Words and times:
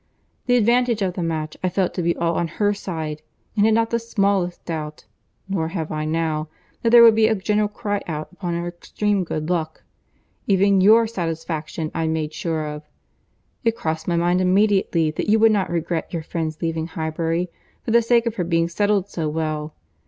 The 0.47 0.55
advantage 0.55 1.03
of 1.03 1.13
the 1.13 1.21
match 1.21 1.55
I 1.63 1.69
felt 1.69 1.93
to 1.93 2.01
be 2.01 2.15
all 2.15 2.33
on 2.33 2.47
her 2.57 2.73
side; 2.73 3.21
and 3.55 3.65
had 3.65 3.75
not 3.75 3.91
the 3.91 3.99
smallest 3.99 4.65
doubt 4.65 5.05
(nor 5.47 5.67
have 5.67 5.91
I 5.91 6.05
now) 6.05 6.47
that 6.81 6.89
there 6.89 7.03
would 7.03 7.13
be 7.13 7.27
a 7.27 7.35
general 7.35 7.67
cry 7.67 8.01
out 8.07 8.31
upon 8.33 8.55
her 8.55 8.67
extreme 8.67 9.23
good 9.23 9.51
luck. 9.51 9.83
Even 10.47 10.81
your 10.81 11.05
satisfaction 11.05 11.91
I 11.93 12.07
made 12.07 12.33
sure 12.33 12.65
of. 12.67 12.81
It 13.63 13.75
crossed 13.75 14.07
my 14.07 14.15
mind 14.15 14.41
immediately 14.41 15.11
that 15.11 15.29
you 15.29 15.37
would 15.37 15.51
not 15.51 15.69
regret 15.69 16.11
your 16.11 16.23
friend's 16.23 16.63
leaving 16.63 16.87
Highbury, 16.87 17.49
for 17.85 17.91
the 17.91 18.01
sake 18.01 18.25
of 18.25 18.37
her 18.37 18.43
being 18.43 18.69
settled 18.69 19.07
so 19.07 19.29
well. 19.29 19.75